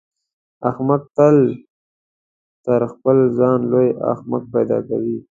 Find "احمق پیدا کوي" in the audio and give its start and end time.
4.11-5.17